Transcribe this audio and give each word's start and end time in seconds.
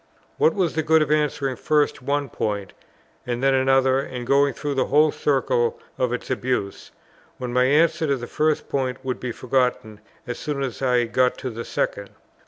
What 0.39 0.55
was 0.55 0.73
the 0.73 0.81
good 0.81 1.03
of 1.03 1.11
answering 1.11 1.57
first 1.57 2.01
one 2.01 2.27
point, 2.27 2.73
and 3.27 3.43
then 3.43 3.53
another, 3.53 3.99
and 3.99 4.25
going 4.25 4.55
through 4.55 4.73
the 4.73 4.85
whole 4.87 5.11
circle 5.11 5.79
of 5.95 6.11
its 6.11 6.31
abuse; 6.31 6.89
when 7.37 7.53
my 7.53 7.65
answer 7.65 8.07
to 8.07 8.15
the 8.17 8.25
first 8.25 8.67
point 8.67 9.05
would 9.05 9.19
be 9.19 9.31
forgotten, 9.31 9.99
as 10.25 10.39
soon 10.39 10.63
as 10.63 10.81
I 10.81 11.03
got 11.03 11.37
to 11.37 11.51
the 11.51 11.63
second? 11.65 12.09